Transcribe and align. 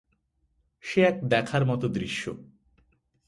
সে 0.83 0.99
এক 1.01 1.15
দেখার 1.23 1.63
মতো 1.65 1.87
দৃশ্য! 1.87 2.23